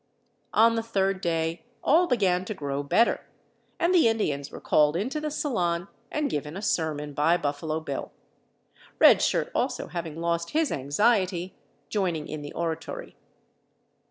On 0.55 0.73
the 0.73 0.81
third 0.81 1.21
day 1.21 1.61
all 1.83 2.07
began 2.07 2.43
to 2.45 2.55
grow 2.55 2.81
better, 2.81 3.23
and 3.79 3.93
the 3.93 4.07
Indians 4.07 4.49
were 4.49 4.59
called 4.59 4.95
into 4.95 5.21
the 5.21 5.29
salon 5.29 5.89
and 6.11 6.27
given 6.27 6.57
a 6.57 6.61
sermon 6.63 7.13
by 7.13 7.37
Buffalo 7.37 7.79
Bill; 7.79 8.11
Red 8.97 9.21
Shirt 9.21 9.51
also, 9.53 9.89
having 9.89 10.19
lost 10.19 10.53
his 10.59 10.71
anxiety, 10.71 11.53
joining 11.89 12.27
in 12.27 12.41
the 12.41 12.51
oratory. 12.53 13.15